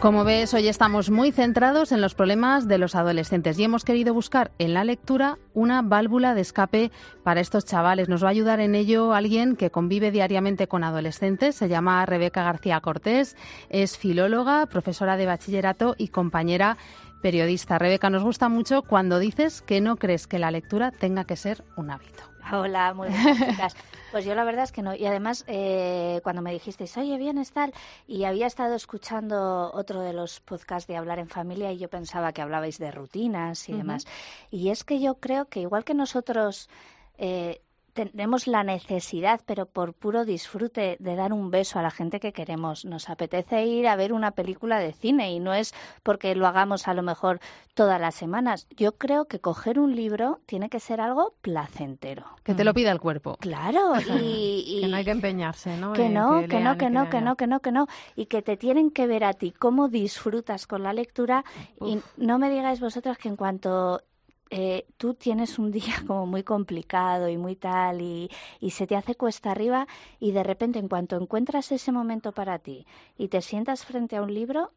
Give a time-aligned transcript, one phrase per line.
[0.00, 4.14] Como ves, hoy estamos muy centrados en los problemas de los adolescentes y hemos querido
[4.14, 6.92] buscar en la lectura una válvula de escape
[7.24, 8.08] para estos chavales.
[8.08, 11.56] Nos va a ayudar en ello alguien que convive diariamente con adolescentes.
[11.56, 13.36] Se llama Rebeca García Cortés,
[13.70, 16.78] es filóloga, profesora de bachillerato y compañera
[17.20, 17.78] periodista.
[17.78, 21.64] Rebeca, nos gusta mucho cuando dices que no crees que la lectura tenga que ser
[21.76, 22.24] un hábito.
[22.50, 23.74] Hola, muy buenas
[24.10, 24.94] Pues yo la verdad es que no.
[24.94, 27.74] Y además, eh, cuando me dijisteis, oye, vienes tal,
[28.06, 32.32] y había estado escuchando otro de los podcasts de Hablar en Familia y yo pensaba
[32.32, 34.06] que hablabais de rutinas y demás.
[34.50, 36.70] Y es que yo creo que igual que nosotros
[37.18, 37.60] eh,
[38.06, 42.32] tenemos la necesidad, pero por puro disfrute, de dar un beso a la gente que
[42.32, 42.84] queremos.
[42.84, 46.86] Nos apetece ir a ver una película de cine y no es porque lo hagamos
[46.86, 47.40] a lo mejor
[47.74, 48.68] todas las semanas.
[48.76, 52.24] Yo creo que coger un libro tiene que ser algo placentero.
[52.44, 53.36] Que te lo pida el cuerpo.
[53.40, 55.92] Claro, y, que no hay que empeñarse, ¿no?
[55.92, 58.56] Que no, que, no, que, no, que no, que no, que no, y que te
[58.56, 61.44] tienen que ver a ti cómo disfrutas con la lectura
[61.80, 64.02] y no me digáis vosotras que en cuanto
[64.50, 68.96] eh, tú tienes un día como muy complicado y muy tal y, y, se te
[68.96, 69.86] hace cuesta arriba
[70.18, 74.22] y de repente en cuanto encuentras ese momento para ti y te sientas frente a
[74.22, 74.72] un libro,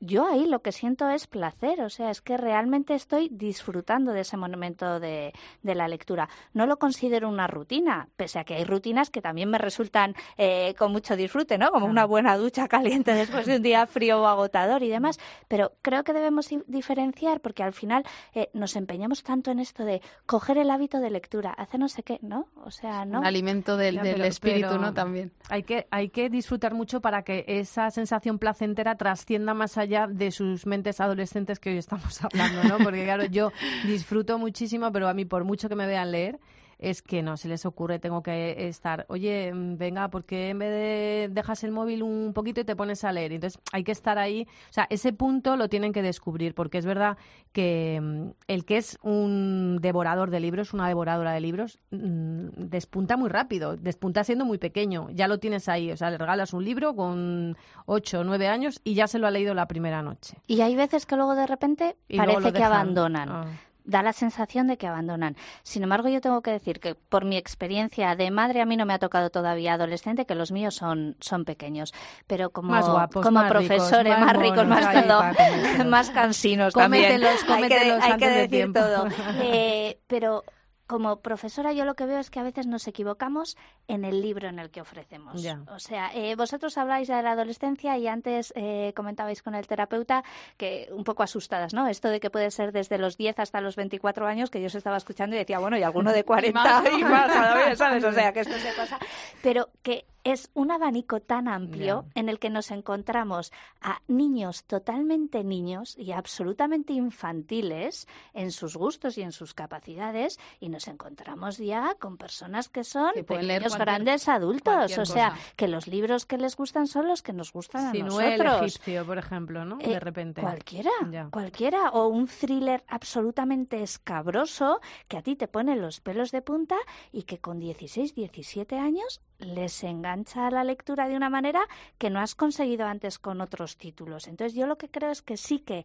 [0.00, 4.20] yo ahí lo que siento es placer, o sea, es que realmente estoy disfrutando de
[4.20, 6.28] ese momento de, la lectura.
[6.52, 10.74] No lo considero una rutina, pese a que hay rutinas que también me resultan eh,
[10.78, 11.70] con mucho disfrute, ¿no?
[11.70, 15.18] Como una buena ducha caliente después de un día frío o agotador y demás.
[15.48, 20.02] Pero creo que debemos diferenciar porque al final eh, nos empeñamos tanto en esto de
[20.26, 22.48] coger el hábito de lectura, hacer no sé qué, ¿no?
[22.64, 23.20] O sea, ¿no?
[23.20, 24.92] Un alimento del, espíritu, ¿no?
[24.92, 25.32] También.
[25.48, 30.30] Hay que, hay que disfrutar mucho para que esa sensación placentera trascienda más allá de
[30.30, 32.78] sus mentes adolescentes que hoy estamos hablando, ¿no?
[32.78, 33.52] Porque claro, yo
[33.84, 36.38] disfruto muchísimo, pero a mí por mucho que me vean leer,
[36.80, 40.70] es que no se les ocurre, tengo que estar, oye, mm, venga, porque en vez
[40.70, 43.32] de dejas el móvil un poquito y te pones a leer?
[43.32, 46.86] Entonces hay que estar ahí, o sea, ese punto lo tienen que descubrir, porque es
[46.86, 47.18] verdad
[47.52, 53.16] que mm, el que es un devorador de libros, una devoradora de libros, mm, despunta
[53.16, 56.64] muy rápido, despunta siendo muy pequeño, ya lo tienes ahí, o sea, le regalas un
[56.64, 60.38] libro con 8 o 9 años y ya se lo ha leído la primera noche.
[60.46, 63.28] Y hay veces que luego de repente parece que abandonan.
[63.28, 63.46] Ah
[63.84, 65.36] da la sensación de que abandonan.
[65.62, 68.86] Sin embargo, yo tengo que decir que por mi experiencia de madre a mí no
[68.86, 71.92] me ha tocado todavía adolescente, que los míos son, son pequeños.
[72.26, 72.80] Pero como,
[73.12, 74.86] como profesores, más, ricos, más,
[75.86, 77.22] más cansinos también.
[77.22, 79.06] hay que, hay que decir todo.
[79.42, 80.44] Eh, pero
[80.90, 83.56] como profesora yo lo que veo es que a veces nos equivocamos
[83.86, 85.40] en el libro en el que ofrecemos.
[85.68, 90.24] O sea, eh, vosotros habláis de la adolescencia y antes eh, comentabais con el terapeuta
[90.56, 91.86] que un poco asustadas, ¿no?
[91.86, 94.74] Esto de que puede ser desde los 10 hasta los 24 años, que yo os
[94.74, 98.02] estaba escuchando y decía, bueno, y alguno de 40 y más, ¿sabes?
[98.02, 98.98] O sea, que esto se pasa.
[99.44, 105.44] Pero que es un abanico tan amplio en el que nos encontramos a niños totalmente
[105.44, 111.94] niños y absolutamente infantiles en sus gustos y en sus capacidades y nos encontramos ya
[111.98, 116.86] con personas que son pequeños grandes adultos, o sea, que los libros que les gustan
[116.86, 118.60] son los que nos gustan a nosotros.
[118.60, 119.76] el egipcio, por ejemplo, ¿no?
[119.76, 120.40] De eh, repente.
[120.40, 120.90] Cualquiera,
[121.30, 126.76] cualquiera o un thriller absolutamente escabroso que a ti te pone los pelos de punta
[127.12, 131.60] y que con 16, 17 años les engancha la lectura de una manera
[131.98, 134.28] que no has conseguido antes con otros títulos.
[134.28, 135.84] Entonces yo lo que creo es que sí que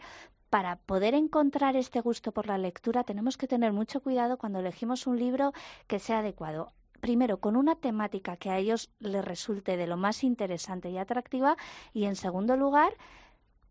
[0.49, 5.07] para poder encontrar este gusto por la lectura tenemos que tener mucho cuidado cuando elegimos
[5.07, 5.53] un libro
[5.87, 10.23] que sea adecuado primero, con una temática que a ellos les resulte de lo más
[10.23, 11.55] interesante y atractiva
[11.93, 12.93] y, en segundo lugar,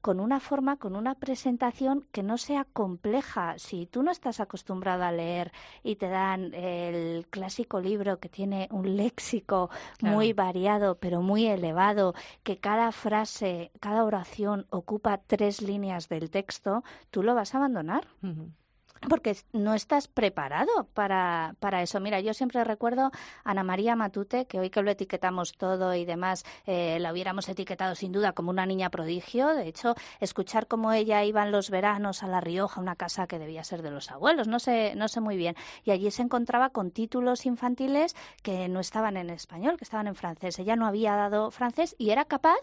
[0.04, 3.54] con una forma, con una presentación que no sea compleja.
[3.56, 5.50] Si tú no estás acostumbrado a leer
[5.82, 9.70] y te dan el clásico libro que tiene un léxico
[10.02, 16.84] muy variado, pero muy elevado, que cada frase, cada oración ocupa tres líneas del texto,
[17.10, 18.06] tú lo vas a abandonar
[19.08, 22.00] porque no estás preparado para, para, eso.
[22.00, 23.06] Mira, yo siempre recuerdo
[23.44, 27.48] a Ana María Matute, que hoy que lo etiquetamos todo y demás, eh, la hubiéramos
[27.48, 29.48] etiquetado sin duda como una niña prodigio.
[29.48, 33.38] De hecho, escuchar cómo ella iba en los veranos a La Rioja, una casa que
[33.38, 35.54] debía ser de los abuelos, no sé, no sé muy bien.
[35.84, 40.14] Y allí se encontraba con títulos infantiles que no estaban en español, que estaban en
[40.14, 40.58] francés.
[40.58, 42.58] Ella no había dado francés y era capaz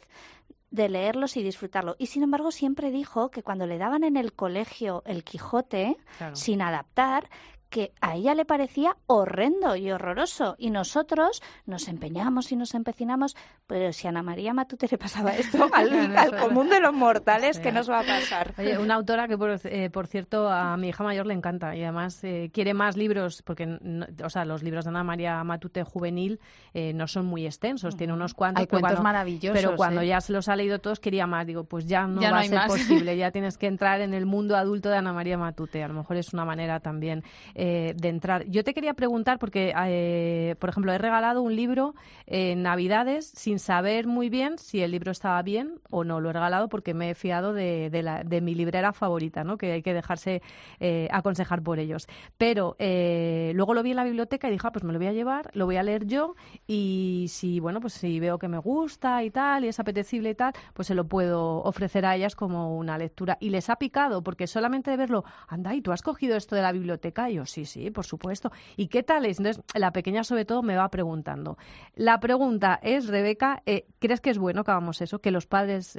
[0.71, 1.95] de leerlos y disfrutarlo.
[1.99, 5.97] Y sin embargo siempre dijo que cuando le daban en el colegio el Quijote,
[6.33, 7.29] sin adaptar,
[7.71, 10.55] que a ella le parecía horrendo y horroroso.
[10.59, 15.31] Y nosotros nos empeñamos y nos empecinamos, pero si a Ana María Matute le pasaba
[15.37, 18.53] esto, al, común de los mortales, ¿qué nos va a pasar?
[18.57, 22.21] Oye, una autora que, por, eh, cierto, a mi hija mayor le encanta y además
[22.23, 23.79] eh, quiere más libros, porque
[24.23, 26.41] o sea, los libros de Ana María Matute juvenil
[26.73, 28.61] eh, no son muy extensos, tiene unos cuantos.
[28.61, 29.57] Hay cuentos maravillosos.
[29.57, 31.47] Pero cuando ya se los ha leído todos, quería más.
[31.47, 34.57] Digo, pues ya no va a ser posible, ya tienes que entrar en el mundo
[34.57, 35.81] adulto de Ana María Matute.
[35.81, 37.23] A lo mejor es una manera también
[37.61, 38.45] de entrar.
[38.47, 41.93] Yo te quería preguntar, porque, por ejemplo, he regalado un libro
[42.25, 46.19] en Navidades sin saber muy bien si el libro estaba bien o no.
[46.19, 49.57] Lo he regalado porque me he fiado de, de, mi librera favorita, ¿no?
[49.57, 50.41] que hay que dejarse
[50.79, 52.07] eh, aconsejar por ellos.
[52.37, 55.07] Pero eh, luego lo vi en la biblioteca y dije, ah, pues me lo voy
[55.07, 56.35] a llevar, lo voy a leer yo
[56.67, 60.35] y si, bueno, pues si veo que me gusta y tal y es apetecible y
[60.35, 63.37] tal, pues se lo puedo ofrecer a ellas como una lectura.
[63.39, 66.61] Y les ha picado porque solamente de verlo, anda, ¿y tú has cogido esto de
[66.61, 67.29] la biblioteca?
[67.29, 68.51] Y sí, sí, por supuesto.
[68.77, 69.39] ¿Y qué tal es?
[69.39, 71.57] Entonces, la pequeña sobre todo me va preguntando.
[71.95, 75.19] La pregunta es, Rebeca, eh, ¿crees que es bueno que hagamos eso?
[75.19, 75.97] Que los padres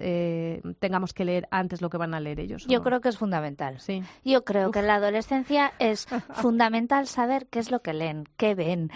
[0.78, 2.66] tengamos que leer antes lo que van a leer ellos.
[2.66, 3.80] Yo creo que es fundamental.
[3.80, 4.02] Sí.
[4.24, 8.54] Yo creo que en la adolescencia es fundamental saber qué es lo que leen, qué
[8.54, 8.90] ven,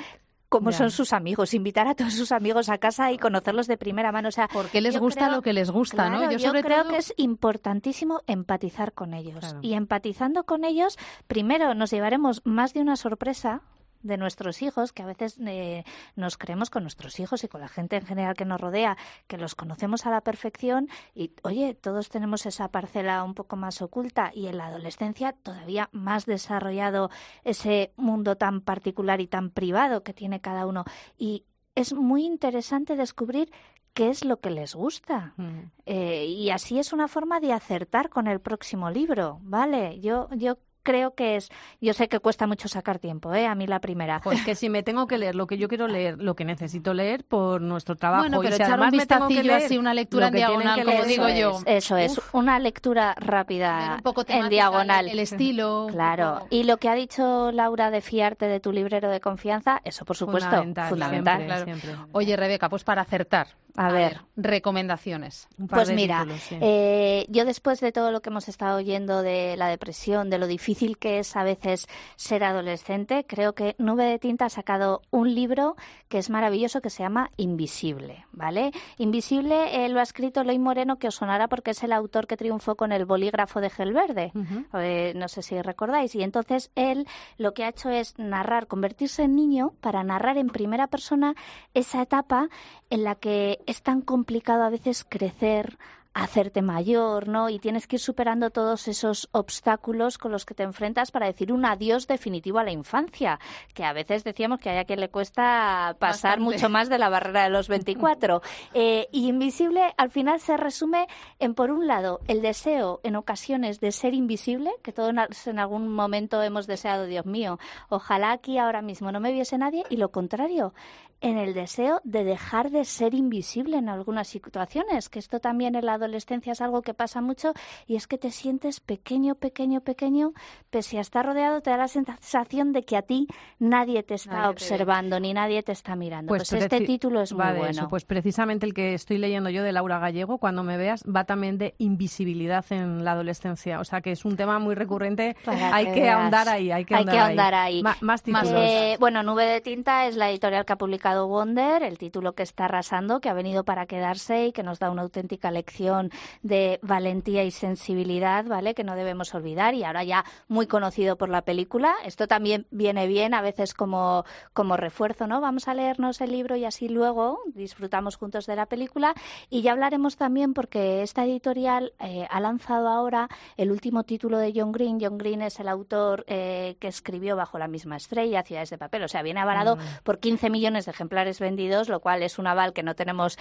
[0.48, 4.12] cómo son sus amigos, invitar a todos sus amigos a casa y conocerlos de primera
[4.12, 4.28] mano.
[4.28, 6.30] O sea, porque les gusta lo que les gusta, ¿no?
[6.30, 9.56] Yo, creo que es importantísimo empatizar con ellos.
[9.62, 13.62] Y empatizando con ellos, primero nos llevaremos más de una sorpresa
[14.02, 15.84] de nuestros hijos, que a veces eh,
[16.14, 18.96] nos creemos con nuestros hijos y con la gente en general que nos rodea,
[19.26, 23.82] que los conocemos a la perfección y, oye, todos tenemos esa parcela un poco más
[23.82, 27.10] oculta y en la adolescencia todavía más desarrollado
[27.44, 30.84] ese mundo tan particular y tan privado que tiene cada uno.
[31.18, 31.44] Y
[31.74, 33.50] es muy interesante descubrir
[33.96, 35.32] qué es lo que les gusta.
[35.36, 35.70] Mm.
[35.86, 40.00] Eh, y así es una forma de acertar con el próximo libro, ¿vale?
[40.00, 41.50] Yo, yo creo que es,
[41.80, 43.46] yo sé que cuesta mucho sacar tiempo, ¿eh?
[43.46, 44.20] A mí la primera.
[44.22, 46.94] Pues que si me tengo que leer lo que yo quiero leer, lo que necesito
[46.94, 48.22] leer por nuestro trabajo.
[48.22, 51.60] Bueno, pero y si echar un vistacillo así, una lectura en diagonal, como digo yo.
[51.66, 55.08] Eso es, una lectura rápida en diagonal.
[55.08, 55.88] El, estilo.
[55.90, 56.46] Claro.
[56.50, 60.16] Y lo que ha dicho Laura de fiarte de tu librero de confianza, eso por
[60.16, 60.56] supuesto,
[60.88, 61.66] fundamental.
[62.12, 65.48] Oye, Rebeca, pues para acertar, a, ver, recomendaciones.
[65.68, 70.30] pues mira, eh, yo después de todo lo que hemos estado oyendo de la depresión,
[70.30, 71.86] de lo difícil que es a veces
[72.16, 75.76] ser adolescente, creo que Nube de Tinta ha sacado un libro
[76.08, 78.72] que es maravilloso que se llama Invisible, ¿vale?
[78.98, 82.36] Invisible eh, lo ha escrito Loy Moreno, que os sonará porque es el autor que
[82.36, 84.32] triunfó con el bolígrafo de Gelverde.
[84.74, 86.14] Eh, no sé si recordáis.
[86.14, 87.06] Y entonces él
[87.38, 91.34] lo que ha hecho es narrar, convertirse en niño para narrar en primera persona
[91.74, 92.48] esa etapa
[92.90, 95.78] en la que es tan complicado a veces crecer,
[96.16, 97.50] hacerte mayor, ¿no?
[97.50, 101.52] Y tienes que ir superando todos esos obstáculos con los que te enfrentas para decir
[101.52, 103.38] un adiós definitivo a la infancia,
[103.74, 107.10] que a veces decíamos que hay a quien le cuesta pasar mucho más de la
[107.10, 108.42] barrera de los 24.
[108.74, 111.06] Eh, y invisible al final se resume
[111.38, 115.12] en, por un lado, el deseo en ocasiones de ser invisible, que todos
[115.46, 117.58] en algún momento hemos deseado, Dios mío,
[117.88, 120.74] ojalá aquí ahora mismo no me viese nadie, y lo contrario,
[121.20, 125.86] en el deseo de dejar de ser invisible en algunas situaciones, que esto también en
[125.86, 127.52] la adolescencia es algo que pasa mucho
[127.86, 130.32] y es que te sientes pequeño, pequeño, pequeño,
[130.70, 133.28] pese a estar rodeado te da la sensación de que a ti
[133.58, 136.28] nadie te está observando ni nadie te está mirando.
[136.28, 137.88] Pues, pues este título es muy bueno.
[137.88, 141.56] Pues precisamente el que estoy leyendo yo de Laura Gallego, cuando me veas, va también
[141.58, 146.08] de invisibilidad en la adolescencia, o sea que es un tema muy recurrente, hay que,
[146.08, 147.82] ahondar ahí, hay que ahondar, ahí.
[148.00, 148.52] más títulos.
[148.54, 152.42] Eh, bueno, Nube de Tinta es la editorial que ha publicado Wonder, el título que
[152.42, 156.10] está arrasando, que ha venido para quedarse y que nos da una auténtica lección
[156.42, 158.74] de valentía y sensibilidad, ¿vale?
[158.74, 161.94] Que no debemos olvidar y ahora ya muy conocido por la película.
[162.04, 165.40] Esto también viene bien a veces como, como refuerzo, ¿no?
[165.40, 169.14] Vamos a leernos el libro y así luego disfrutamos juntos de la película
[169.48, 174.52] y ya hablaremos también porque esta editorial eh, ha lanzado ahora el último título de
[174.54, 174.98] John Green.
[175.00, 179.04] John Green es el autor eh, que escribió Bajo la misma estrella, Ciudades de papel,
[179.04, 179.80] o sea, viene avalado mm.
[180.02, 183.38] por 15 millones de ejemplares vendidos, lo cual es un aval que no tenemos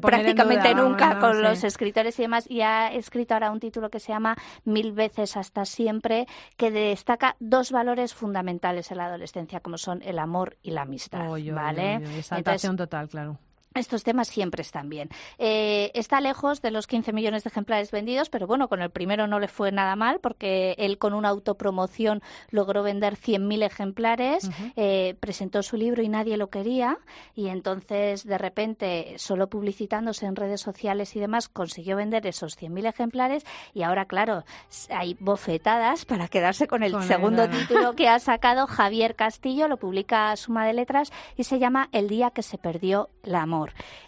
[0.00, 2.48] prácticamente nunca con los escritores y demás.
[2.48, 7.36] Y ha escrito ahora un título que se llama Mil veces hasta siempre, que destaca
[7.40, 11.28] dos valores fundamentales en la adolescencia, como son el amor y la amistad.
[11.52, 12.00] ¿vale?
[12.76, 13.38] total, claro
[13.74, 15.10] estos temas siempre están bien.
[15.38, 19.26] Eh, está lejos de los 15 millones de ejemplares vendidos, pero bueno, con el primero
[19.26, 25.16] no le fue nada mal porque él con una autopromoción logró vender 100.000 ejemplares, eh,
[25.20, 26.98] presentó su libro y nadie lo quería
[27.34, 32.88] y entonces de repente, solo publicitándose en redes sociales y demás, consiguió vender esos 100.000
[32.88, 33.44] ejemplares
[33.74, 34.44] y ahora, claro,
[34.90, 40.34] hay bofetadas para quedarse con el segundo título que ha sacado Javier Castillo, lo publica
[40.36, 43.57] Suma de Letras y se llama El día que se perdió la amor.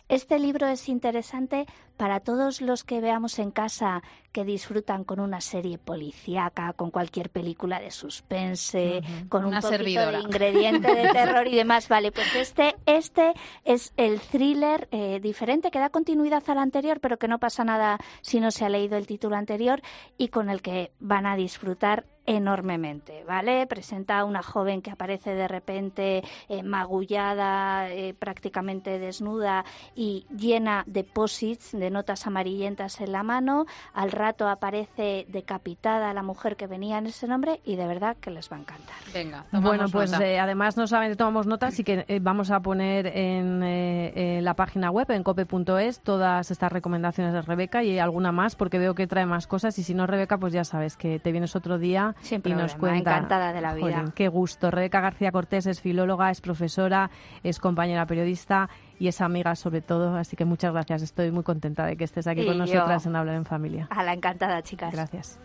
[0.09, 1.67] Este libro es interesante
[1.97, 4.03] para todos los que veamos en casa
[4.33, 10.21] que disfrutan con una serie policíaca, con cualquier película de suspense, con un poquito de
[10.21, 11.89] ingrediente de terror y demás.
[11.89, 17.19] Vale, pues este, este es el thriller eh, diferente que da continuidad al anterior, pero
[17.19, 19.81] que no pasa nada si no se ha leído el título anterior
[20.17, 23.67] y con el que van a disfrutar enormemente, ¿vale?
[23.67, 30.85] Presenta a una joven que aparece de repente eh, magullada, eh, prácticamente desnuda y llena
[30.87, 33.67] de posits, de notas amarillentas en la mano.
[33.93, 38.31] Al rato aparece decapitada la mujer que venía en ese nombre y de verdad que
[38.31, 38.97] les va a encantar.
[39.13, 43.07] Venga, bueno, pues eh, además no solamente tomamos notas y que eh, vamos a poner
[43.07, 48.57] en, eh, la página web, en cope.es, todas estas recomendaciones de Rebeca y alguna más
[48.57, 51.33] porque veo que trae más cosas y si no, Rebeca, pues ya sabes que te
[51.33, 52.99] vienes otro día y nos cuenta.
[53.17, 54.05] Encantada de la vida.
[54.15, 54.71] qué gusto.
[54.71, 57.11] Rebeca García Cortés es filóloga, es profesora,
[57.43, 60.17] es compañera periodista y es amiga sobre todo.
[60.17, 61.03] Así que muchas gracias.
[61.03, 63.89] Estoy muy contenta de que estés aquí con nosotras en Hablar en Familia.
[63.91, 64.93] A la encantada, chicas.
[64.93, 65.41] Gracias.